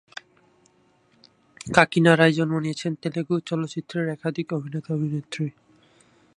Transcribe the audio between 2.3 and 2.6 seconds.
জন্ম